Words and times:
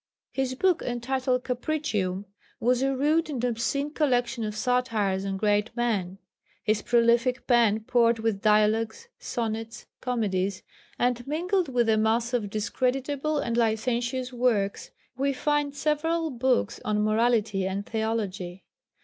His 0.31 0.55
book 0.55 0.81
entitled 0.81 1.43
Capricium 1.43 2.25
was 2.59 2.81
a 2.81 2.97
rude 2.97 3.29
and 3.29 3.43
obscene 3.45 3.91
collection 3.91 4.43
of 4.43 4.57
satires 4.57 5.27
on 5.27 5.37
great 5.37 5.69
men. 5.77 6.17
His 6.63 6.81
prolific 6.81 7.45
pen 7.45 7.81
poured 7.81 8.17
forth 8.17 8.41
Dialogues, 8.41 9.09
Sonnets, 9.19 9.85
Comedies, 9.99 10.63
and 10.97 11.27
mingled 11.27 11.69
with 11.69 11.87
a 11.87 11.97
mass 11.99 12.33
of 12.33 12.49
discreditable 12.49 13.37
and 13.37 13.55
licentious 13.55 14.33
works 14.33 14.89
we 15.17 15.33
find 15.33 15.75
several 15.75 16.31
books 16.31 16.79
on 16.83 17.03
morality 17.03 17.67
and 17.67 17.85
theology. 17.85 18.63